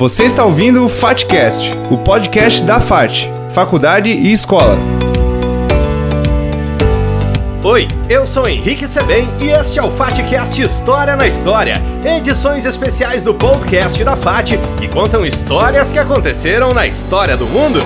Você 0.00 0.24
está 0.24 0.46
ouvindo 0.46 0.82
o 0.82 0.88
FATCast, 0.88 1.74
o 1.90 1.98
podcast 1.98 2.64
da 2.64 2.80
FAT, 2.80 3.28
Faculdade 3.50 4.10
e 4.10 4.32
Escola. 4.32 4.78
Oi, 7.62 7.86
eu 8.08 8.26
sou 8.26 8.48
Henrique 8.48 8.88
Sebem 8.88 9.28
e 9.38 9.50
este 9.50 9.78
é 9.78 9.82
o 9.82 9.90
FATCast 9.90 10.58
História 10.62 11.14
na 11.16 11.26
História, 11.26 11.74
edições 12.02 12.64
especiais 12.64 13.22
do 13.22 13.34
podcast 13.34 14.02
da 14.02 14.16
FAT 14.16 14.52
que 14.78 14.88
contam 14.88 15.26
histórias 15.26 15.92
que 15.92 15.98
aconteceram 15.98 16.72
na 16.72 16.86
história 16.86 17.36
do 17.36 17.44
mundo. 17.44 17.80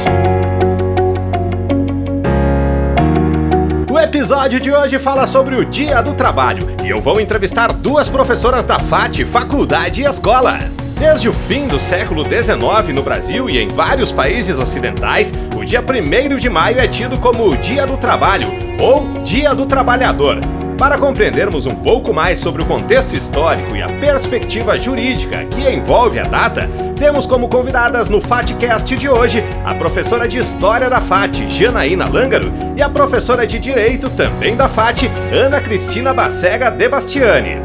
Episódio 4.15 4.61
de 4.61 4.71
hoje 4.71 4.97
fala 4.97 5.27
sobre 5.27 5.57
o 5.57 5.65
Dia 5.65 6.01
do 6.01 6.15
Trabalho 6.15 6.65
e 6.85 6.89
eu 6.89 7.01
vou 7.01 7.21
entrevistar 7.21 7.73
duas 7.73 8.09
professoras 8.09 8.65
da 8.65 8.79
FAT, 8.79 9.25
Faculdade 9.25 10.03
e 10.03 10.05
Escola. 10.05 10.61
Desde 10.97 11.29
o 11.29 11.33
fim 11.33 11.67
do 11.67 11.81
século 11.81 12.23
XIX 12.23 12.95
no 12.95 13.03
Brasil 13.03 13.51
e 13.51 13.59
em 13.59 13.67
vários 13.67 14.13
países 14.13 14.57
ocidentais, 14.57 15.33
o 15.57 15.65
dia 15.65 15.83
1 15.83 16.37
de 16.37 16.49
maio 16.49 16.79
é 16.79 16.87
tido 16.87 17.19
como 17.19 17.49
o 17.49 17.57
Dia 17.57 17.89
do 17.89 17.97
Trabalho 17.97 18.47
ou 18.81 19.21
Dia 19.25 19.53
do 19.53 19.67
Trabalhador. 19.67 20.39
Para 20.79 20.97
compreendermos 20.97 21.67
um 21.67 21.75
pouco 21.75 22.15
mais 22.15 22.39
sobre 22.39 22.63
o 22.63 22.67
contexto 22.67 23.17
histórico 23.17 23.75
e 23.75 23.83
a 23.83 23.89
perspectiva 23.99 24.79
jurídica 24.79 25.45
que 25.47 25.69
envolve 25.69 26.21
a 26.21 26.25
data, 26.25 26.71
temos 26.95 27.27
como 27.27 27.49
convidadas 27.49 28.09
no 28.09 28.21
FATcast 28.21 28.97
de 28.97 29.09
hoje 29.09 29.45
a 29.65 29.75
professora 29.75 30.29
de 30.29 30.39
História 30.39 30.89
da 30.89 31.01
FAT, 31.01 31.49
Janaína 31.49 32.09
Lângaro, 32.09 32.53
e 32.77 32.83
a 32.83 32.89
professora 32.89 33.47
de 33.47 33.59
Direito, 33.59 34.09
também 34.11 34.57
da 34.57 34.69
FAT, 34.69 35.11
Ana 35.33 35.61
Cristina 35.61 36.15
Bacega 36.15 36.71
de 36.71 36.89
Bastiani. 36.89 37.61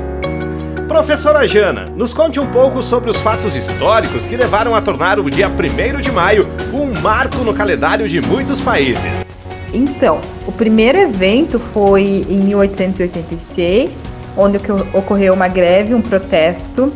Professora 0.88 1.48
Jana, 1.48 1.86
nos 1.96 2.14
conte 2.14 2.40
um 2.40 2.48
pouco 2.48 2.82
sobre 2.82 3.12
os 3.12 3.18
fatos 3.18 3.56
históricos 3.56 4.26
que 4.26 4.36
levaram 4.36 4.74
a 4.74 4.82
tornar 4.82 5.20
o 5.20 5.30
dia 5.30 5.48
1 5.48 6.02
de 6.02 6.12
maio 6.12 6.48
um 6.74 7.00
marco 7.00 7.38
no 7.44 7.54
calendário 7.54 8.10
de 8.10 8.20
muitos 8.20 8.60
países. 8.60 9.26
Então, 9.72 10.20
o 10.48 10.52
primeiro 10.52 10.98
evento 10.98 11.60
foi 11.60 12.26
em 12.28 12.40
1886, 12.40 14.04
onde 14.36 14.58
ocorreu 14.92 15.36
uma 15.36 15.48
greve, 15.48 15.94
um 15.94 16.02
protesto 16.02 16.92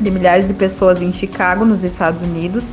de 0.00 0.10
milhares 0.10 0.48
de 0.48 0.54
pessoas 0.54 1.02
em 1.02 1.12
Chicago, 1.12 1.64
nos 1.64 1.84
Estados 1.84 2.20
Unidos, 2.22 2.72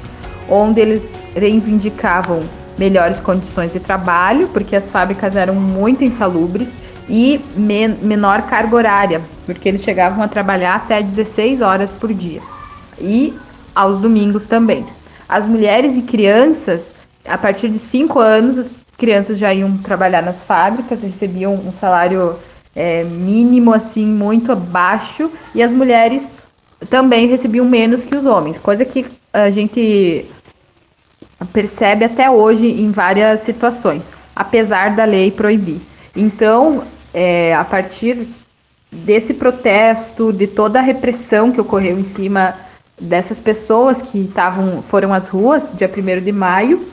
onde 0.49 0.81
eles 0.81 1.13
reivindicavam 1.35 2.41
melhores 2.77 3.19
condições 3.19 3.71
de 3.71 3.79
trabalho, 3.79 4.47
porque 4.49 4.75
as 4.75 4.89
fábricas 4.89 5.35
eram 5.35 5.55
muito 5.55 6.03
insalubres 6.03 6.77
e 7.07 7.39
men 7.55 7.97
menor 8.01 8.43
carga 8.43 8.75
horária, 8.75 9.21
porque 9.45 9.69
eles 9.69 9.83
chegavam 9.83 10.23
a 10.23 10.27
trabalhar 10.27 10.75
até 10.75 11.01
16 11.01 11.61
horas 11.61 11.91
por 11.91 12.13
dia. 12.13 12.41
E 12.99 13.33
aos 13.75 13.99
domingos 13.99 14.45
também. 14.45 14.85
As 15.27 15.45
mulheres 15.45 15.95
e 15.97 16.01
crianças, 16.01 16.93
a 17.27 17.37
partir 17.37 17.69
de 17.69 17.79
5 17.79 18.19
anos, 18.19 18.57
as 18.57 18.71
crianças 18.97 19.39
já 19.39 19.53
iam 19.53 19.77
trabalhar 19.77 20.21
nas 20.21 20.41
fábricas, 20.41 21.01
recebiam 21.01 21.53
um 21.53 21.73
salário 21.73 22.35
é, 22.75 23.03
mínimo, 23.03 23.73
assim, 23.73 24.05
muito 24.05 24.51
abaixo, 24.51 25.31
e 25.53 25.61
as 25.61 25.71
mulheres 25.71 26.35
também 26.89 27.27
recebiam 27.27 27.65
menos 27.65 28.03
que 28.03 28.15
os 28.15 28.25
homens, 28.25 28.57
coisa 28.57 28.85
que 28.85 29.05
a 29.31 29.49
gente 29.49 30.25
percebe 31.51 32.05
até 32.05 32.29
hoje 32.29 32.67
em 32.67 32.91
várias 32.91 33.41
situações, 33.41 34.13
apesar 34.35 34.95
da 34.95 35.05
lei 35.05 35.31
proibir. 35.31 35.81
Então, 36.15 36.83
é, 37.13 37.53
a 37.55 37.63
partir 37.63 38.27
desse 38.91 39.33
protesto, 39.33 40.31
de 40.31 40.47
toda 40.47 40.79
a 40.79 40.81
repressão 40.81 41.51
que 41.51 41.59
ocorreu 41.59 41.99
em 41.99 42.03
cima 42.03 42.55
dessas 42.99 43.39
pessoas 43.39 44.01
que 44.01 44.19
estavam 44.19 44.83
foram 44.83 45.13
às 45.13 45.27
ruas, 45.27 45.71
dia 45.75 45.89
1 45.89 46.21
de 46.21 46.31
maio, 46.31 46.87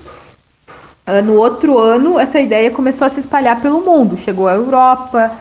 ah, 1.07 1.21
no 1.21 1.35
outro 1.35 1.79
ano 1.79 2.19
essa 2.19 2.41
ideia 2.41 2.71
começou 2.71 3.07
a 3.07 3.11
se 3.11 3.21
espalhar 3.21 3.61
pelo 3.61 3.85
mundo, 3.85 4.17
chegou 4.17 4.49
à 4.49 4.55
Europa, 4.55 5.33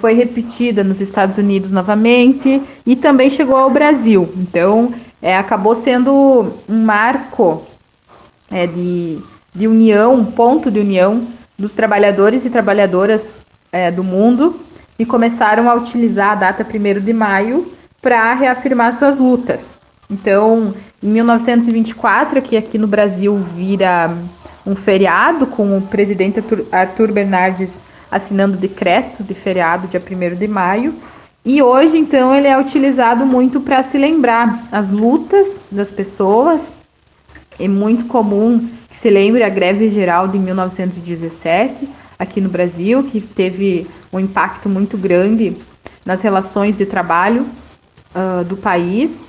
foi 0.00 0.14
repetida 0.14 0.82
nos 0.82 1.00
Estados 1.00 1.36
Unidos 1.36 1.72
novamente 1.72 2.62
e 2.86 2.96
também 2.96 3.30
chegou 3.30 3.56
ao 3.56 3.70
Brasil. 3.70 4.32
Então, 4.36 4.92
é, 5.20 5.36
acabou 5.36 5.74
sendo 5.74 6.52
um 6.68 6.84
marco 6.84 7.62
é, 8.50 8.66
de, 8.66 9.18
de 9.54 9.68
união, 9.68 10.14
um 10.14 10.24
ponto 10.24 10.70
de 10.70 10.80
união 10.80 11.26
dos 11.58 11.74
trabalhadores 11.74 12.44
e 12.44 12.50
trabalhadoras 12.50 13.32
é, 13.70 13.90
do 13.90 14.02
mundo 14.02 14.60
e 14.98 15.06
começaram 15.06 15.70
a 15.70 15.74
utilizar 15.74 16.32
a 16.32 16.34
data 16.34 16.66
1 16.66 17.00
de 17.00 17.12
maio 17.12 17.72
para 18.00 18.34
reafirmar 18.34 18.92
suas 18.94 19.16
lutas. 19.16 19.74
Então, 20.10 20.74
em 21.02 21.08
1924, 21.08 22.42
que 22.42 22.56
aqui 22.56 22.76
no 22.76 22.86
Brasil 22.86 23.36
vira 23.56 24.14
um 24.66 24.76
feriado, 24.76 25.46
com 25.46 25.78
o 25.78 25.82
presidente 25.82 26.42
Arthur 26.70 27.12
Bernardes 27.12 27.82
assinando 28.12 28.58
decreto 28.58 29.24
de 29.24 29.32
feriado 29.32 29.88
dia 29.88 30.00
1 30.00 30.36
de 30.36 30.46
maio. 30.46 30.94
E 31.42 31.62
hoje, 31.62 31.96
então, 31.96 32.34
ele 32.34 32.46
é 32.46 32.56
utilizado 32.58 33.24
muito 33.24 33.62
para 33.62 33.82
se 33.82 33.96
lembrar 33.96 34.68
as 34.70 34.90
lutas 34.90 35.58
das 35.70 35.90
pessoas. 35.90 36.74
É 37.58 37.66
muito 37.66 38.04
comum 38.04 38.68
que 38.88 38.96
se 38.96 39.08
lembre 39.08 39.42
a 39.42 39.48
greve 39.48 39.90
geral 39.90 40.28
de 40.28 40.38
1917, 40.38 41.88
aqui 42.18 42.40
no 42.40 42.50
Brasil, 42.50 43.02
que 43.04 43.20
teve 43.20 43.88
um 44.12 44.20
impacto 44.20 44.68
muito 44.68 44.98
grande 44.98 45.56
nas 46.04 46.20
relações 46.20 46.76
de 46.76 46.84
trabalho 46.84 47.46
uh, 48.14 48.44
do 48.44 48.56
país, 48.56 49.24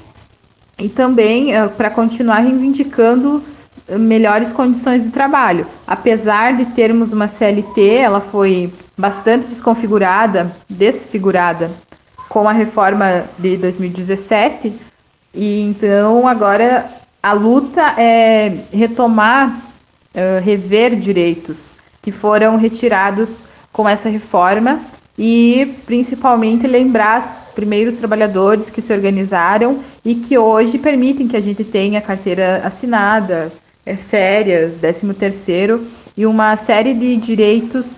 e 0.77 0.89
também 0.89 1.57
uh, 1.57 1.69
para 1.69 1.89
continuar 1.89 2.39
reivindicando 2.39 3.41
melhores 3.89 4.53
condições 4.53 5.03
de 5.03 5.09
trabalho. 5.09 5.65
Apesar 5.85 6.55
de 6.55 6.65
termos 6.67 7.11
uma 7.11 7.27
CLT, 7.27 7.95
ela 7.95 8.21
foi 8.21 8.71
bastante 8.97 9.47
desconfigurada, 9.47 10.55
desfigurada 10.69 11.71
com 12.29 12.47
a 12.47 12.53
reforma 12.53 13.25
de 13.37 13.57
2017, 13.57 14.73
e 15.33 15.61
então 15.61 16.27
agora 16.27 16.89
a 17.21 17.33
luta 17.33 17.95
é 17.97 18.65
retomar, 18.71 19.59
uh, 20.15 20.43
rever 20.43 20.95
direitos 20.95 21.71
que 22.01 22.11
foram 22.11 22.57
retirados 22.57 23.43
com 23.71 23.87
essa 23.87 24.09
reforma 24.09 24.81
e 25.17 25.75
principalmente 25.85 26.67
lembrar 26.67 27.19
os 27.19 27.53
primeiros 27.53 27.95
trabalhadores 27.97 28.69
que 28.69 28.81
se 28.81 28.91
organizaram 28.91 29.79
e 30.03 30.15
que 30.15 30.37
hoje 30.37 30.77
permitem 30.77 31.27
que 31.27 31.37
a 31.37 31.41
gente 31.41 31.63
tenha 31.63 32.01
carteira 32.01 32.61
assinada, 32.65 33.51
é, 33.85 33.95
férias, 33.95 34.77
13 34.77 35.13
terceiro 35.13 35.87
e 36.15 36.25
uma 36.25 36.55
série 36.55 36.93
de 36.93 37.17
direitos 37.17 37.97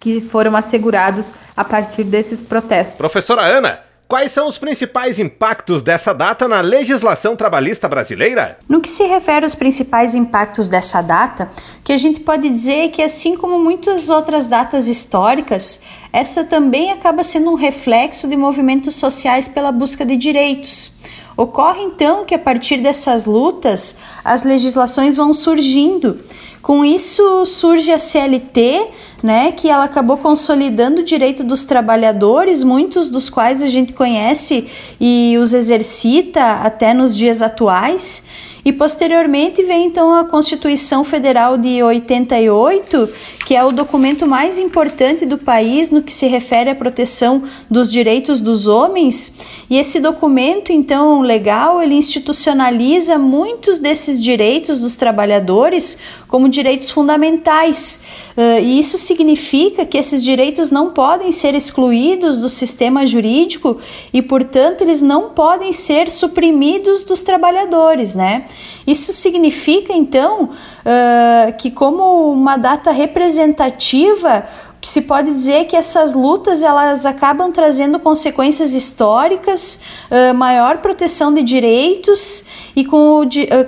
que 0.00 0.20
foram 0.20 0.56
assegurados 0.56 1.32
a 1.56 1.64
partir 1.64 2.04
desses 2.04 2.42
protestos. 2.42 2.96
Professora 2.96 3.42
Ana, 3.42 3.80
Quais 4.12 4.30
são 4.30 4.46
os 4.46 4.58
principais 4.58 5.18
impactos 5.18 5.80
dessa 5.80 6.12
data 6.12 6.46
na 6.46 6.60
legislação 6.60 7.34
trabalhista 7.34 7.88
brasileira? 7.88 8.58
No 8.68 8.82
que 8.82 8.90
se 8.90 9.04
refere 9.04 9.46
aos 9.46 9.54
principais 9.54 10.14
impactos 10.14 10.68
dessa 10.68 11.00
data, 11.00 11.50
o 11.78 11.82
que 11.82 11.94
a 11.94 11.96
gente 11.96 12.20
pode 12.20 12.46
dizer 12.50 12.76
é 12.84 12.88
que, 12.88 13.00
assim 13.00 13.38
como 13.38 13.58
muitas 13.58 14.10
outras 14.10 14.46
datas 14.46 14.86
históricas, 14.86 15.82
essa 16.12 16.44
também 16.44 16.92
acaba 16.92 17.24
sendo 17.24 17.52
um 17.52 17.54
reflexo 17.54 18.28
de 18.28 18.36
movimentos 18.36 18.96
sociais 18.96 19.48
pela 19.48 19.72
busca 19.72 20.04
de 20.04 20.14
direitos. 20.14 21.00
Ocorre 21.36 21.82
então 21.82 22.24
que 22.24 22.34
a 22.34 22.38
partir 22.38 22.78
dessas 22.78 23.26
lutas 23.26 23.98
as 24.24 24.44
legislações 24.44 25.16
vão 25.16 25.32
surgindo. 25.32 26.20
Com 26.60 26.84
isso 26.84 27.44
surge 27.44 27.90
a 27.90 27.98
CLT, 27.98 28.86
né, 29.22 29.52
que 29.52 29.68
ela 29.68 29.84
acabou 29.84 30.16
consolidando 30.16 31.00
o 31.00 31.04
direito 31.04 31.42
dos 31.42 31.64
trabalhadores, 31.64 32.62
muitos 32.62 33.08
dos 33.08 33.28
quais 33.28 33.62
a 33.62 33.66
gente 33.66 33.92
conhece 33.92 34.70
e 35.00 35.36
os 35.38 35.52
exercita 35.52 36.60
até 36.62 36.94
nos 36.94 37.16
dias 37.16 37.42
atuais. 37.42 38.28
E 38.64 38.72
posteriormente 38.72 39.62
vem 39.64 39.86
então 39.86 40.14
a 40.14 40.24
Constituição 40.24 41.04
Federal 41.04 41.58
de 41.58 41.82
88, 41.82 43.08
que 43.44 43.56
é 43.56 43.64
o 43.64 43.72
documento 43.72 44.24
mais 44.24 44.56
importante 44.56 45.26
do 45.26 45.36
país 45.36 45.90
no 45.90 46.00
que 46.00 46.12
se 46.12 46.28
refere 46.28 46.70
à 46.70 46.74
proteção 46.74 47.42
dos 47.68 47.90
direitos 47.90 48.40
dos 48.40 48.68
homens. 48.68 49.36
E 49.68 49.76
esse 49.76 49.98
documento, 49.98 50.70
então, 50.70 51.22
legal, 51.22 51.82
ele 51.82 51.96
institucionaliza 51.96 53.18
muitos 53.18 53.80
desses 53.80 54.22
direitos 54.22 54.80
dos 54.80 54.96
trabalhadores 54.96 55.98
como 56.28 56.48
direitos 56.48 56.88
fundamentais. 56.88 58.04
Uh, 58.36 58.60
e 58.60 58.78
isso 58.78 58.96
significa 58.96 59.84
que 59.84 59.98
esses 59.98 60.22
direitos 60.22 60.70
não 60.70 60.90
podem 60.90 61.30
ser 61.32 61.54
excluídos 61.54 62.38
do 62.38 62.48
sistema 62.48 63.06
jurídico 63.06 63.78
e, 64.12 64.22
portanto, 64.22 64.82
eles 64.82 65.02
não 65.02 65.30
podem 65.30 65.72
ser 65.72 66.10
suprimidos 66.10 67.04
dos 67.04 67.22
trabalhadores, 67.22 68.14
né? 68.14 68.46
Isso 68.86 69.12
significa, 69.12 69.92
então, 69.92 70.44
uh, 70.44 71.52
que, 71.58 71.70
como 71.70 72.32
uma 72.32 72.56
data 72.56 72.90
representativa, 72.90 74.46
se 74.80 75.02
pode 75.02 75.30
dizer 75.30 75.66
que 75.66 75.76
essas 75.76 76.14
lutas 76.14 76.62
elas 76.62 77.04
acabam 77.06 77.52
trazendo 77.52 78.00
consequências 78.00 78.72
históricas, 78.72 79.82
uh, 80.10 80.34
maior 80.34 80.78
proteção 80.78 81.32
de 81.34 81.42
direitos 81.42 82.46
e 82.74 82.82
com, 82.84 83.20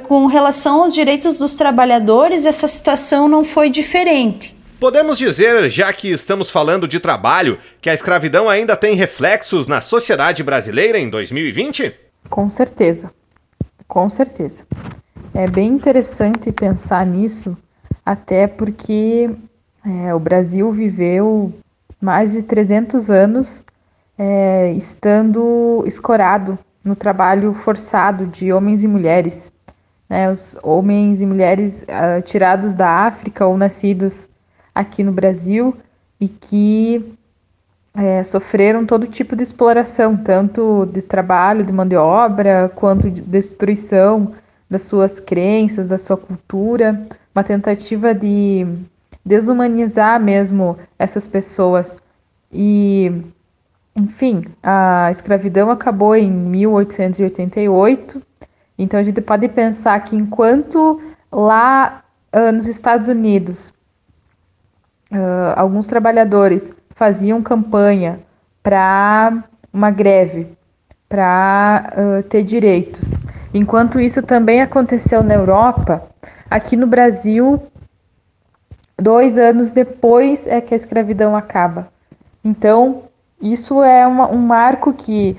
com 0.08 0.26
relação 0.26 0.82
aos 0.82 0.94
direitos 0.94 1.37
dos 1.37 1.55
trabalhadores 1.55 2.46
essa 2.46 2.66
situação 2.66 3.28
não 3.28 3.44
foi 3.44 3.69
diferente. 3.69 4.54
Podemos 4.85 5.17
dizer, 5.17 5.71
já 5.71 5.91
que 5.95 6.11
estamos 6.11 6.51
falando 6.51 6.87
de 6.87 7.01
trabalho, 7.01 7.59
que 7.81 7.89
a 7.89 7.95
escravidão 7.95 8.51
ainda 8.51 8.77
tem 8.77 8.95
reflexos 8.95 9.67
na 9.67 9.81
sociedade 9.81 10.43
brasileira 10.43 10.99
em 10.99 11.09
2020? 11.09 11.95
Com 12.29 12.51
certeza, 12.51 13.11
com 13.89 14.11
certeza. 14.11 14.67
É 15.33 15.47
bem 15.47 15.69
interessante 15.69 16.53
pensar 16.53 17.07
nisso, 17.07 17.57
até 18.05 18.47
porque 18.47 19.31
é, 19.87 20.15
o 20.15 20.19
Brasil 20.19 20.71
viveu 20.71 21.51
mais 21.99 22.33
de 22.33 22.43
300 22.43 23.09
anos 23.09 23.65
é, 24.19 24.71
estando 24.73 25.83
escorado 25.87 26.59
no 26.85 26.95
trabalho 26.95 27.55
forçado 27.55 28.27
de 28.27 28.53
homens 28.53 28.85
e 28.85 28.87
mulheres. 28.87 29.51
Né, 30.11 30.31
os 30.31 30.59
homens 30.63 31.23
e 31.23 31.27
mulheres 31.27 31.85
uh, 31.85 32.21
tirados 32.21 32.75
da 32.75 33.07
África 33.07 33.47
ou 33.47 33.57
nascidos 33.57 34.29
aqui 34.75 35.03
no 35.03 35.12
Brasil 35.12 35.76
e 36.21 36.29
que 36.29 37.15
é, 37.94 38.23
sofreram 38.23 38.85
todo 38.85 39.06
tipo 39.06 39.37
de 39.37 39.43
exploração, 39.43 40.17
tanto 40.17 40.87
de 40.87 41.00
trabalho, 41.00 41.65
de 41.65 41.73
mão 41.73 41.87
de 41.87 41.97
obra, 41.97 42.71
quanto 42.75 43.09
de 43.09 43.21
destruição 43.21 44.35
das 44.69 44.82
suas 44.82 45.21
crenças, 45.21 45.87
da 45.87 45.97
sua 45.97 46.17
cultura, 46.17 47.06
uma 47.35 47.44
tentativa 47.44 48.12
de 48.12 48.67
desumanizar 49.25 50.21
mesmo 50.21 50.76
essas 50.99 51.29
pessoas. 51.29 51.97
E, 52.53 53.12
enfim, 53.94 54.43
a 54.62 55.09
escravidão 55.11 55.71
acabou 55.71 56.17
em 56.17 56.31
1888. 56.31 58.21
Então 58.76 58.99
a 58.99 59.03
gente 59.03 59.21
pode 59.21 59.49
pensar 59.49 60.00
que 60.00 60.17
enquanto 60.17 61.00
lá 61.31 62.03
uh, 62.35 62.53
nos 62.53 62.67
Estados 62.67 63.06
Unidos 63.06 63.73
uh, 65.12 65.55
alguns 65.56 65.87
trabalhadores 65.87 66.73
faziam 66.95 67.43
campanha 67.43 68.21
para 68.62 69.45
uma 69.73 69.91
greve, 69.91 70.47
para 71.09 71.93
uh, 71.97 72.23
ter 72.25 72.43
direitos, 72.43 73.21
Enquanto 73.55 74.01
isso 74.01 74.21
também 74.21 74.61
aconteceu 74.61 75.23
na 75.23 75.33
Europa, 75.33 76.03
aqui 76.51 76.77
no 76.77 76.89
Brasil, 76.89 77.62
dois 79.01 79.39
anos 79.39 79.71
depois 79.71 80.49
é 80.49 80.61
que 80.61 80.75
a 80.75 80.77
escravidão 80.77 81.37
acaba. 81.37 81.87
Então, 82.43 83.05
isso 83.41 83.81
é 83.81 84.05
uma, 84.09 84.29
um 84.29 84.39
marco 84.39 84.93
que 84.93 85.37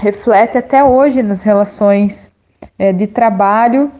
reflete 0.00 0.58
até 0.58 0.82
hoje 0.82 1.22
nas 1.22 1.44
relações 1.44 2.28
é, 2.76 2.92
de 2.92 3.06
trabalho 3.06 3.92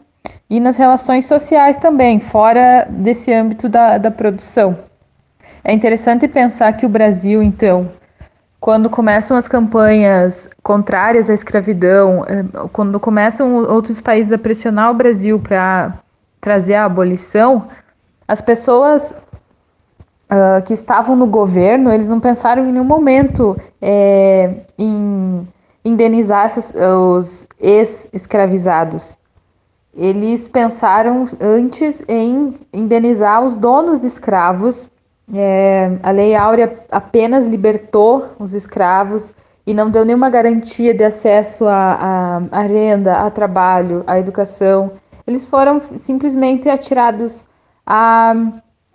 e 0.48 0.58
nas 0.58 0.76
relações 0.76 1.26
sociais 1.26 1.76
também, 1.76 2.20
fora 2.20 2.86
desse 2.88 3.32
âmbito 3.32 3.68
da, 3.68 3.98
da 3.98 4.10
produção. 4.10 4.78
É 5.62 5.72
interessante 5.72 6.26
pensar 6.26 6.72
que 6.72 6.86
o 6.86 6.88
Brasil, 6.88 7.42
então, 7.42 7.90
quando 8.58 8.88
começam 8.88 9.36
as 9.36 9.46
campanhas 9.46 10.48
contrárias 10.62 11.28
à 11.28 11.34
escravidão, 11.34 12.24
eh, 12.26 12.44
quando 12.72 12.98
começam 12.98 13.54
outros 13.64 14.00
países 14.00 14.32
a 14.32 14.38
pressionar 14.38 14.90
o 14.90 14.94
Brasil 14.94 15.38
para 15.38 15.92
trazer 16.40 16.76
a 16.76 16.86
abolição, 16.86 17.68
as 18.26 18.40
pessoas 18.40 19.14
uh, 20.30 20.62
que 20.64 20.72
estavam 20.72 21.16
no 21.16 21.26
governo, 21.26 21.92
eles 21.92 22.08
não 22.08 22.20
pensaram 22.20 22.64
em 22.64 22.72
nenhum 22.72 22.84
momento 22.84 23.56
é, 23.80 24.62
em 24.78 25.46
indenizar 25.84 26.50
os 26.56 27.46
ex-escravizados. 27.60 29.17
Eles 29.94 30.46
pensaram 30.46 31.26
antes 31.40 32.04
em 32.08 32.54
indenizar 32.72 33.42
os 33.42 33.56
donos 33.56 34.00
de 34.00 34.06
escravos 34.06 34.88
é, 35.34 35.98
a 36.02 36.10
Lei 36.10 36.34
Áurea 36.34 36.84
apenas 36.90 37.46
libertou 37.46 38.28
os 38.38 38.54
escravos 38.54 39.32
e 39.66 39.74
não 39.74 39.90
deu 39.90 40.04
nenhuma 40.04 40.30
garantia 40.30 40.94
de 40.94 41.04
acesso 41.04 41.66
à, 41.66 42.40
renda, 42.62 43.18
a 43.18 43.30
trabalho, 43.30 44.02
à 44.06 44.18
educação. 44.18 44.92
Eles 45.26 45.44
foram 45.44 45.80
simplesmente 45.96 46.70
atirados 46.70 47.44
à, 47.84 48.34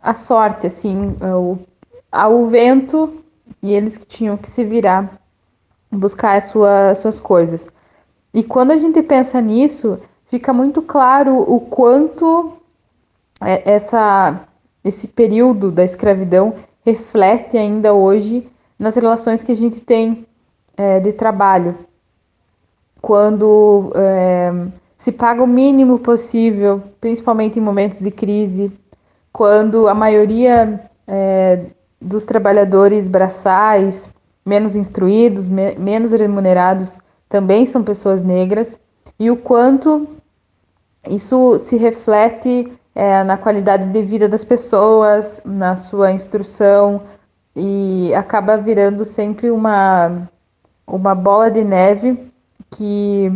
à 0.01 0.13
sorte, 0.15 0.65
assim, 0.65 1.15
ao, 1.21 1.59
ao 2.11 2.47
vento, 2.47 3.23
e 3.61 3.73
eles 3.73 4.03
tinham 4.07 4.35
que 4.35 4.49
se 4.49 4.63
virar, 4.63 5.11
buscar 5.91 6.35
as 6.35 6.45
sua, 6.45 6.95
suas 6.95 7.19
coisas. 7.19 7.71
E 8.33 8.43
quando 8.43 8.71
a 8.71 8.77
gente 8.77 9.03
pensa 9.03 9.39
nisso, 9.39 9.99
fica 10.33 10.51
muito 10.51 10.81
claro 10.81 11.45
o 11.47 11.59
quanto 11.59 12.53
é, 13.39 13.71
essa 13.71 14.41
esse 14.83 15.07
período 15.07 15.69
da 15.69 15.83
escravidão 15.83 16.55
reflete 16.83 17.55
ainda 17.55 17.93
hoje 17.93 18.49
nas 18.79 18.95
relações 18.95 19.43
que 19.43 19.51
a 19.51 19.55
gente 19.55 19.79
tem 19.79 20.25
é, 20.75 20.99
de 20.99 21.13
trabalho. 21.13 21.77
Quando 22.99 23.93
é, 23.95 24.51
se 24.97 25.11
paga 25.11 25.43
o 25.43 25.47
mínimo 25.47 25.99
possível, 25.99 26.81
principalmente 26.99 27.59
em 27.59 27.61
momentos 27.61 27.99
de 27.99 28.09
crise, 28.09 28.71
quando 29.31 29.87
a 29.87 29.93
maioria 29.93 30.79
é, 31.05 31.59
dos 32.01 32.25
trabalhadores 32.25 33.07
braçais, 33.07 34.09
menos 34.43 34.75
instruídos, 34.75 35.47
me 35.47 35.75
menos 35.75 36.11
remunerados, 36.11 36.99
também 37.29 37.67
são 37.67 37.83
pessoas 37.83 38.23
negras, 38.23 38.79
e 39.19 39.29
o 39.29 39.37
quanto 39.37 40.07
isso 41.09 41.57
se 41.57 41.77
reflete 41.77 42.71
é, 42.95 43.23
na 43.23 43.37
qualidade 43.37 43.87
de 43.87 44.01
vida 44.03 44.27
das 44.27 44.43
pessoas, 44.43 45.41
na 45.45 45.75
sua 45.75 46.11
instrução 46.11 47.01
e 47.55 48.13
acaba 48.15 48.57
virando 48.57 49.05
sempre 49.05 49.49
uma, 49.51 50.29
uma 50.87 51.13
bola 51.13 51.51
de 51.51 51.63
neve 51.63 52.17
que 52.75 53.31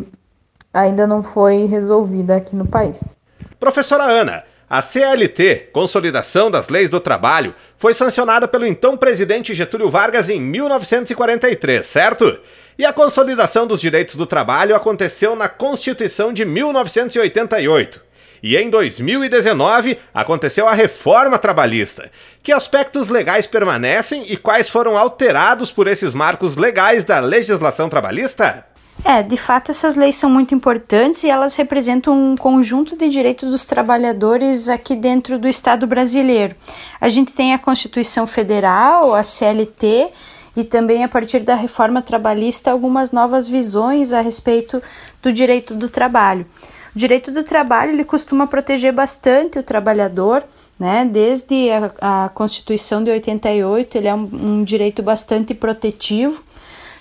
ainda 0.74 1.06
não 1.06 1.24
foi 1.24 1.66
resolvida 1.66 2.36
aqui 2.36 2.56
no 2.56 2.68
país. 2.68 3.16
Professora 3.60 4.04
Ana, 4.04 4.44
a 4.70 4.82
CLT, 4.82 5.70
Consolidação 5.72 6.52
das 6.52 6.70
Leis 6.70 6.90
do 6.90 7.00
Trabalho, 7.00 7.56
foi 7.78 7.94
sancionada 7.94 8.48
pelo 8.48 8.66
então 8.66 8.98
presidente 8.98 9.54
Getúlio 9.54 9.90
Vargas 9.90 10.30
em 10.30 10.40
1943, 10.40 11.86
certo? 11.86 12.40
E 12.78 12.86
a 12.86 12.94
consolidação 12.94 13.66
dos 13.66 13.82
direitos 13.82 14.16
do 14.16 14.28
trabalho 14.28 14.76
aconteceu 14.76 15.36
na 15.36 15.50
Constituição 15.50 16.32
de 16.32 16.46
1988. 16.46 18.06
E 18.44 18.56
em 18.56 18.70
2019 18.70 19.98
aconteceu 20.14 20.68
a 20.68 20.74
reforma 20.74 21.40
trabalhista. 21.40 22.12
Que 22.44 22.52
aspectos 22.52 23.10
legais 23.10 23.48
permanecem 23.48 24.32
e 24.32 24.38
quais 24.38 24.70
foram 24.70 24.96
alterados 24.96 25.72
por 25.72 25.88
esses 25.88 26.14
marcos 26.14 26.56
legais 26.56 27.04
da 27.04 27.20
legislação 27.20 27.90
trabalhista? 27.90 28.64
É, 29.04 29.22
de 29.22 29.38
fato, 29.38 29.72
essas 29.72 29.96
leis 29.96 30.16
são 30.16 30.30
muito 30.30 30.54
importantes 30.54 31.24
e 31.24 31.30
elas 31.30 31.56
representam 31.56 32.14
um 32.14 32.36
conjunto 32.36 32.96
de 32.96 33.10
direitos 33.10 33.50
dos 33.52 33.66
trabalhadores 33.66 34.70
aqui 34.70 34.96
dentro 34.96 35.38
do 35.40 35.48
Estado 35.48 35.86
brasileiro. 35.88 36.56
A 37.00 37.10
gente 37.10 37.34
tem 37.34 37.54
a 37.54 37.60
Constituição 37.60 38.26
Federal, 38.28 39.14
a 39.14 39.24
CLT, 39.24 40.10
e 40.58 40.64
também 40.64 41.04
a 41.04 41.08
partir 41.08 41.42
da 41.42 41.54
reforma 41.54 42.02
trabalhista 42.02 42.72
algumas 42.72 43.12
novas 43.12 43.48
visões 43.48 44.12
a 44.12 44.22
respeito 44.22 44.82
do 45.22 45.32
direito 45.32 45.76
do 45.76 45.88
trabalho. 45.88 46.48
O 46.96 46.98
direito 46.98 47.32
do 47.32 47.44
trabalho 47.44 47.92
ele 47.92 48.04
costuma 48.04 48.48
proteger 48.48 48.92
bastante 48.92 49.60
o 49.60 49.64
trabalhador, 49.64 50.44
né? 50.80 51.06
Desde 51.06 51.70
a, 51.70 52.26
a 52.26 52.30
Constituição 52.30 53.04
de 53.04 53.12
88, 53.12 53.98
ele 54.00 54.08
é 54.08 54.16
um, 54.16 54.28
um 54.34 54.64
direito 54.64 55.04
bastante 55.04 55.54
protetivo. 55.54 56.42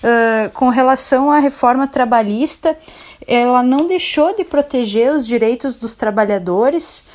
Uh, 0.03 0.51
com 0.53 0.69
relação 0.69 1.31
à 1.31 1.39
reforma 1.39 1.87
trabalhista, 1.87 2.77
ela 3.27 3.63
não 3.63 3.87
deixou 3.87 4.35
de 4.35 4.43
proteger 4.43 5.11
os 5.11 5.25
direitos 5.25 5.77
dos 5.77 5.95
trabalhadores, 5.95 7.07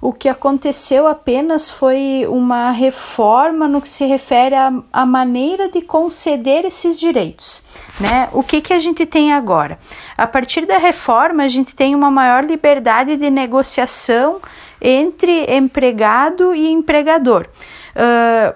o 0.00 0.12
que 0.12 0.28
aconteceu 0.28 1.08
apenas 1.08 1.70
foi 1.70 2.24
uma 2.28 2.70
reforma 2.70 3.66
no 3.66 3.80
que 3.80 3.88
se 3.88 4.06
refere 4.06 4.54
à, 4.92 5.04
maneira 5.04 5.68
de 5.68 5.82
conceder 5.82 6.64
esses 6.64 6.98
direitos. 6.98 7.64
Né? 7.98 8.28
O 8.32 8.42
que, 8.42 8.60
que 8.60 8.72
a 8.72 8.78
gente 8.78 9.04
tem 9.04 9.32
agora? 9.32 9.78
A 10.16 10.26
partir 10.26 10.66
da 10.66 10.78
reforma, 10.78 11.42
a 11.42 11.48
gente 11.48 11.74
tem 11.74 11.96
uma 11.96 12.10
maior 12.10 12.44
liberdade 12.44 13.16
de 13.16 13.28
negociação 13.28 14.40
entre 14.80 15.46
empregado 15.52 16.54
e 16.54 16.70
empregador. 16.70 17.48
O 17.96 18.50
uh, 18.50 18.54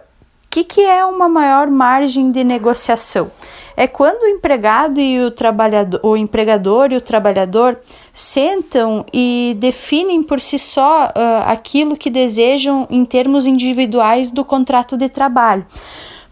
que, 0.48 0.62
que 0.62 0.80
é 0.82 1.04
uma 1.04 1.28
maior 1.28 1.66
margem 1.68 2.30
de 2.30 2.44
negociação? 2.44 3.32
É 3.76 3.86
quando 3.86 4.22
o 4.22 4.26
empregado 4.26 5.00
e 5.00 5.20
o 5.20 5.30
trabalhador, 5.30 6.00
o 6.02 6.16
empregador 6.16 6.92
e 6.92 6.96
o 6.96 7.00
trabalhador 7.00 7.78
sentam 8.12 9.04
e 9.12 9.56
definem 9.58 10.22
por 10.22 10.40
si 10.40 10.58
só 10.58 11.06
uh, 11.06 11.10
aquilo 11.46 11.96
que 11.96 12.10
desejam 12.10 12.86
em 12.90 13.04
termos 13.04 13.46
individuais 13.46 14.30
do 14.30 14.44
contrato 14.44 14.96
de 14.96 15.08
trabalho. 15.08 15.66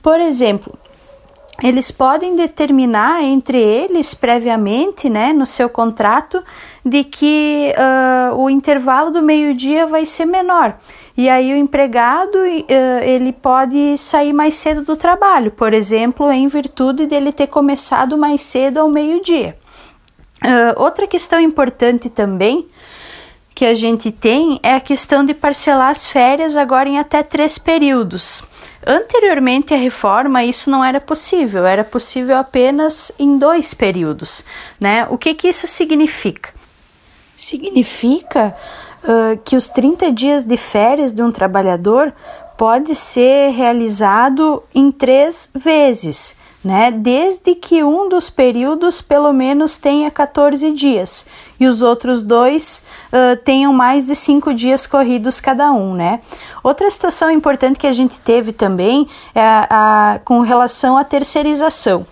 Por 0.02 0.18
exemplo, 0.18 0.78
eles 1.62 1.90
podem 1.90 2.34
determinar 2.34 3.22
entre 3.22 3.58
eles 3.58 4.14
previamente, 4.14 5.08
né, 5.08 5.32
no 5.32 5.46
seu 5.46 5.68
contrato, 5.68 6.42
de 6.84 7.04
que 7.04 7.72
uh, 7.76 8.34
o 8.36 8.48
intervalo 8.48 9.10
do 9.10 9.22
meio-dia 9.22 9.86
vai 9.86 10.06
ser 10.06 10.24
menor. 10.24 10.78
E 11.16 11.28
aí 11.28 11.52
o 11.52 11.56
empregado 11.56 12.36
uh, 12.38 13.02
ele 13.02 13.32
pode 13.32 13.98
sair 13.98 14.32
mais 14.32 14.54
cedo 14.54 14.82
do 14.82 14.96
trabalho, 14.96 15.50
por 15.50 15.74
exemplo, 15.74 16.30
em 16.30 16.48
virtude 16.48 17.06
dele 17.06 17.32
ter 17.32 17.46
começado 17.46 18.16
mais 18.16 18.42
cedo 18.42 18.78
ao 18.78 18.88
meio-dia. 18.88 19.56
Uh, 20.42 20.82
outra 20.82 21.06
questão 21.06 21.38
importante 21.38 22.08
também 22.08 22.66
que 23.54 23.66
a 23.66 23.74
gente 23.74 24.10
tem 24.10 24.58
é 24.62 24.74
a 24.74 24.80
questão 24.80 25.22
de 25.22 25.34
parcelar 25.34 25.90
as 25.90 26.06
férias 26.06 26.56
agora 26.56 26.88
em 26.88 26.98
até 26.98 27.22
três 27.22 27.58
períodos. 27.58 28.42
Anteriormente 28.86 29.74
à 29.74 29.76
reforma, 29.76 30.42
isso 30.42 30.70
não 30.70 30.82
era 30.82 31.00
possível, 31.00 31.66
era 31.66 31.84
possível 31.84 32.38
apenas 32.38 33.12
em 33.18 33.36
dois 33.36 33.74
períodos. 33.74 34.44
Né? 34.80 35.06
O 35.10 35.18
que, 35.18 35.34
que 35.34 35.48
isso 35.48 35.66
significa? 35.66 36.50
Significa 37.36 38.56
uh, 39.04 39.38
que 39.44 39.54
os 39.54 39.68
30 39.68 40.10
dias 40.12 40.44
de 40.44 40.56
férias 40.56 41.12
de 41.12 41.22
um 41.22 41.30
trabalhador 41.30 42.12
pode 42.56 42.94
ser 42.94 43.50
realizado 43.50 44.62
em 44.74 44.90
três 44.90 45.50
vezes 45.54 46.39
né? 46.62 46.90
Desde 46.90 47.54
que 47.54 47.82
um 47.82 48.08
dos 48.08 48.28
períodos 48.28 49.00
pelo 49.00 49.32
menos 49.32 49.78
tenha 49.78 50.10
14 50.10 50.70
dias 50.72 51.26
e 51.58 51.66
os 51.66 51.82
outros 51.82 52.22
dois 52.22 52.84
uh, 53.12 53.36
tenham 53.44 53.72
mais 53.72 54.06
de 54.06 54.14
cinco 54.14 54.52
dias 54.52 54.86
corridos 54.86 55.40
cada 55.40 55.72
um, 55.72 55.94
né? 55.94 56.20
Outra 56.62 56.90
situação 56.90 57.30
importante 57.30 57.78
que 57.78 57.86
a 57.86 57.92
gente 57.92 58.20
teve 58.20 58.52
também 58.52 59.08
é 59.34 59.42
a, 59.42 59.66
a 59.70 60.18
com 60.20 60.40
relação 60.40 60.96
à 60.96 61.04
terceirização. 61.04 62.06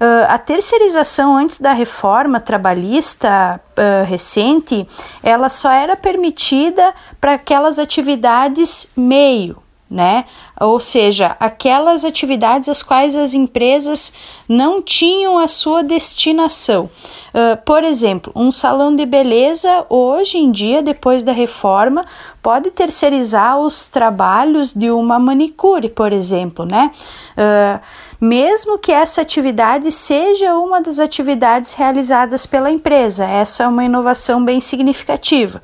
Uh, 0.00 0.26
a 0.28 0.38
terceirização 0.38 1.36
antes 1.36 1.60
da 1.60 1.72
reforma 1.72 2.38
trabalhista 2.38 3.60
uh, 3.76 4.04
recente, 4.06 4.86
ela 5.24 5.48
só 5.48 5.72
era 5.72 5.96
permitida 5.96 6.94
para 7.20 7.34
aquelas 7.34 7.80
atividades 7.80 8.92
meio, 8.96 9.60
né? 9.90 10.24
Ou 10.60 10.80
seja, 10.80 11.36
aquelas 11.38 12.04
atividades 12.04 12.68
às 12.68 12.82
quais 12.82 13.14
as 13.14 13.34
empresas 13.34 14.12
não 14.48 14.82
tinham 14.82 15.38
a 15.38 15.46
sua 15.46 15.82
destinação. 15.82 16.90
Uh, 17.38 17.56
por 17.64 17.84
exemplo, 17.84 18.32
um 18.34 18.50
salão 18.50 18.96
de 18.96 19.06
beleza, 19.06 19.86
hoje 19.88 20.38
em 20.38 20.50
dia, 20.50 20.82
depois 20.82 21.22
da 21.22 21.30
reforma, 21.30 22.04
pode 22.42 22.72
terceirizar 22.72 23.60
os 23.60 23.86
trabalhos 23.86 24.74
de 24.74 24.90
uma 24.90 25.20
manicure, 25.20 25.88
por 25.88 26.12
exemplo, 26.12 26.64
né? 26.64 26.90
Uh, 27.36 27.80
mesmo 28.20 28.78
que 28.78 28.90
essa 28.90 29.20
atividade 29.20 29.92
seja 29.92 30.54
uma 30.54 30.80
das 30.80 30.98
atividades 30.98 31.74
realizadas 31.74 32.46
pela 32.46 32.70
empresa. 32.70 33.24
Essa 33.24 33.62
é 33.62 33.68
uma 33.68 33.84
inovação 33.84 34.44
bem 34.44 34.60
significativa. 34.60 35.62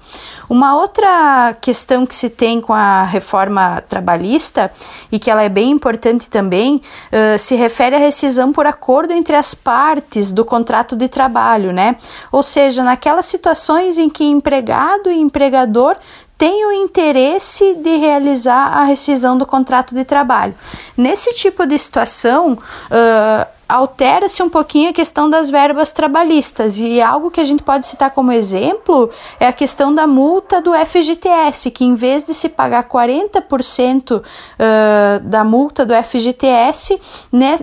Uma 0.49 0.77
outra 0.77 1.57
questão 1.61 2.07
que 2.07 2.15
se 2.15 2.29
tem 2.29 2.61
com 2.61 2.73
a 2.73 3.03
reforma 3.03 3.83
trabalhista 3.89 4.71
e 5.11 5.19
que 5.19 5.31
ela 5.31 5.43
é 5.43 5.49
bem 5.49 5.71
importante 5.71 6.29
também 6.29 6.77
uh, 6.77 7.39
se 7.39 7.57
refere 7.57 7.97
à 7.97 7.99
rescisão 7.99 8.53
por 8.53 8.67
acordo 8.67 9.13
entre 9.13 9.35
as 9.35 9.55
partes 9.55 10.31
do 10.31 10.45
contrato 10.45 10.95
de 10.95 11.09
trabalho, 11.09 11.64
né? 11.73 11.97
Ou 12.31 12.43
seja, 12.43 12.83
naquelas 12.83 13.27
situações 13.27 13.99
em 13.99 14.09
que 14.09 14.25
empregado 14.25 15.11
e 15.11 15.19
empregador 15.19 15.97
tem 16.37 16.67
o 16.67 16.73
interesse 16.73 17.75
de 17.75 17.97
realizar 17.97 18.77
a 18.77 18.85
rescisão 18.85 19.39
do 19.39 19.47
contrato 19.47 19.95
de 19.95 20.05
trabalho. 20.05 20.55
Nesse 20.97 21.33
tipo 21.35 21.65
de 21.67 21.79
situação, 21.79 22.53
uh, 22.55 23.54
altera-se 23.69 24.43
um 24.43 24.49
pouquinho 24.49 24.91
a 24.91 24.93
questão 24.93 25.29
das 25.29 25.49
verbas 25.49 25.93
trabalhistas 25.93 26.79
e 26.79 27.01
algo 27.01 27.31
que 27.31 27.41
a 27.41 27.45
gente 27.45 27.63
pode 27.63 27.87
citar 27.87 28.11
como 28.11 28.33
exemplo 28.33 29.11
é 29.41 29.47
a 29.47 29.53
questão 29.53 29.95
da 29.95 30.07
multa 30.07 30.61
do 30.61 30.73
FGTS, 30.73 31.71
que 31.71 31.85
em 31.85 31.95
vez 31.95 32.25
de 32.25 32.35
se 32.35 32.49
pagar 32.49 32.89
40% 32.89 34.21
uh, 34.21 34.25
da 35.21 35.45
multa 35.45 35.85
do 35.87 35.95
FGTS 35.95 37.01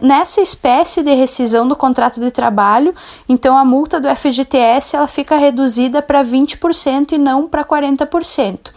nessa 0.02 0.42
espécie 0.42 1.04
de 1.04 1.14
rescisão 1.14 1.68
do 1.68 1.76
contrato 1.76 2.20
de 2.20 2.32
trabalho, 2.32 2.96
então 3.30 3.58
a 3.58 3.64
multa 3.64 4.00
do 4.00 4.08
FGTS 4.16 4.96
ela 4.96 5.08
fica 5.08 5.38
reduzida 5.38 6.02
para 6.02 6.24
20% 6.24 7.14
e 7.14 7.18
não 7.18 7.48
para 7.48 7.64
40%. 7.64 8.72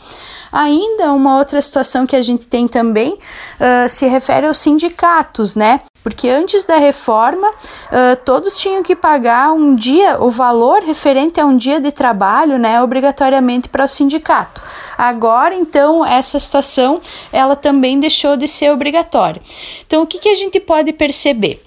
Ainda 0.53 1.13
uma 1.13 1.39
outra 1.39 1.61
situação 1.61 2.07
que 2.07 2.15
a 2.15 2.23
gente 2.23 2.47
tem 2.47 2.69
também 2.69 3.15
uh, 3.15 3.89
se 3.89 4.07
refere 4.07 4.47
aos 4.47 4.59
sindicatos, 4.59 5.57
né? 5.57 5.81
Porque 6.05 6.29
antes 6.29 6.67
da 6.67 6.77
reforma, 6.77 7.49
uh, 7.49 8.17
todos 8.27 8.59
tinham 8.59 8.83
que 8.83 8.95
pagar 8.95 9.55
um 9.55 9.75
dia, 9.75 10.23
o 10.23 10.31
valor 10.31 10.83
referente 10.83 11.41
a 11.41 11.47
um 11.47 11.57
dia 11.57 11.81
de 11.81 11.91
trabalho, 11.91 12.59
né, 12.59 12.83
obrigatoriamente 12.83 13.71
para 13.71 13.87
o 13.87 13.89
sindicato. 13.89 14.61
Agora, 14.99 15.55
então, 15.55 16.05
essa 16.05 16.39
situação, 16.39 17.01
ela 17.33 17.57
também 17.57 17.99
deixou 17.99 18.37
de 18.37 18.47
ser 18.47 18.71
obrigatória. 18.71 19.41
Então, 19.87 20.03
o 20.03 20.07
que, 20.07 20.19
que 20.19 20.29
a 20.29 20.37
gente 20.37 20.61
pode 20.61 20.93
perceber? 20.93 21.65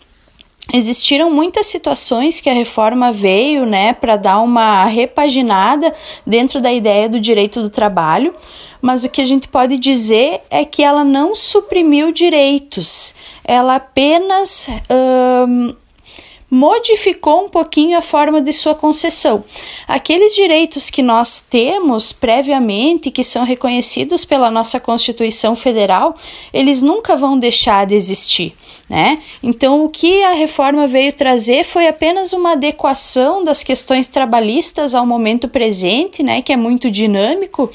Existiram 0.73 1.29
muitas 1.29 1.65
situações 1.67 2.41
que 2.41 2.49
a 2.49 2.53
reforma 2.53 3.11
veio, 3.11 3.65
né, 3.65 3.93
para 3.93 4.17
dar 4.17 4.39
uma 4.39 4.85
repaginada 4.85 5.93
dentro 6.25 6.59
da 6.59 6.71
ideia 6.73 7.07
do 7.07 7.19
direito 7.19 7.61
do 7.61 7.69
trabalho, 7.69 8.33
mas 8.81 9.03
o 9.03 9.09
que 9.09 9.21
a 9.21 9.25
gente 9.25 9.47
pode 9.47 9.77
dizer 9.77 10.41
é 10.49 10.65
que 10.65 10.83
ela 10.83 11.03
não 11.03 11.35
suprimiu 11.35 12.11
direitos, 12.11 13.15
ela 13.43 13.75
apenas 13.75 14.67
modificou 16.49 17.45
um 17.45 17.49
pouquinho 17.49 17.97
a 17.97 18.01
forma 18.01 18.41
de 18.41 18.53
sua 18.53 18.73
concessão. 18.73 19.43
Aqueles 19.87 20.33
direitos 20.33 20.89
que 20.89 21.01
nós 21.01 21.41
temos 21.41 22.11
previamente, 22.11 23.11
que 23.11 23.23
são 23.23 23.43
reconhecidos 23.43 24.23
pela 24.23 24.49
nossa 24.49 24.79
Constituição 24.79 25.55
Federal, 25.55 26.13
eles 26.53 26.81
nunca 26.81 27.15
vão 27.15 27.37
deixar 27.37 27.85
de 27.85 27.95
existir. 27.95 28.55
Né? 28.89 29.21
Então, 29.43 29.83
o 29.83 29.89
que 29.89 30.23
a 30.23 30.33
reforma 30.33 30.87
veio 30.87 31.11
trazer 31.11 31.65
foi 31.65 31.87
apenas 31.87 32.31
uma 32.31 32.53
adequação 32.53 33.43
das 33.43 33.61
questões 33.61 34.07
trabalhistas 34.07 34.95
ao 34.95 35.05
momento 35.05 35.49
presente, 35.49 36.23
né, 36.23 36.41
que 36.41 36.53
é 36.53 36.57
muito 36.57 36.89
dinâmico, 36.89 37.69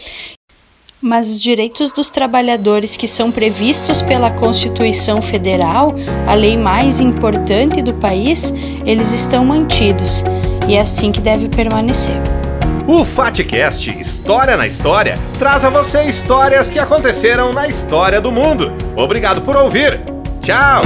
mas 1.03 1.29
os 1.29 1.43
direitos 1.43 1.91
dos 1.91 2.09
trabalhadores 2.09 2.97
que 2.97 3.09
são 3.09 3.33
previstos 3.33 4.01
pela 4.01 4.31
Constituição 4.31 5.21
Federal, 5.21 5.95
a 6.27 6.35
lei 6.35 6.57
mais 6.57 7.01
importante 7.01 7.83
do 7.83 7.93
país, 7.95 8.55
eles 8.87 9.13
estão 9.13 9.45
mantidos 9.45 10.23
e 10.69 10.77
é 10.77 10.81
assim 10.81 11.11
que 11.11 11.21
deve 11.21 11.49
permanecer. 11.49 12.15
O 12.87 13.05
FATCast 13.05 13.99
História 13.99 14.57
na 14.57 14.67
História 14.67 15.19
traz 15.39 15.65
a 15.65 15.71
você 15.71 16.05
histórias 16.05 16.71
que 16.71 16.79
aconteceram 16.79 17.53
na 17.53 17.69
história 17.69 18.21
do 18.21 18.31
mundo. 18.31 18.73
Obrigado 18.97 19.41
por 19.43 19.57
ouvir. 19.57 20.01
Tchau! 20.41 20.83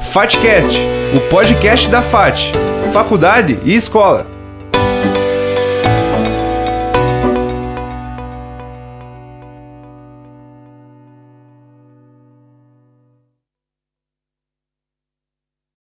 FATCast, 0.00 0.78
o 1.16 1.28
podcast 1.30 1.88
da 1.88 2.02
FAT, 2.02 2.52
Faculdade 2.92 3.58
e 3.64 3.74
Escola. 3.74 4.41